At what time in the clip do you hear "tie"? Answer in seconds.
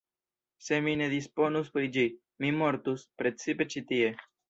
3.95-4.15